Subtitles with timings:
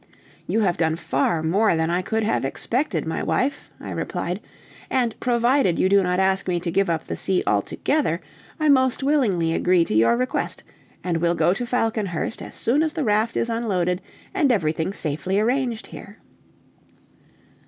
[0.47, 4.41] "You have done far more than I could have expected, my wife," I replied,
[4.89, 8.19] "and provided you do not ask me to give up the sea altogether,
[8.59, 10.63] I most willingly agree to your request,
[11.03, 14.01] and will go to Falconhurst as soon as the raft is unloaded,
[14.33, 16.17] and everything safely arranged here."